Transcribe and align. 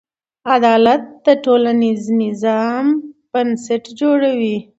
عدالت 0.55 1.01
د 1.25 1.27
ټولنیز 1.43 2.01
نظم 2.19 2.85
بنسټ 3.31 3.83
جوړوي. 3.99 4.57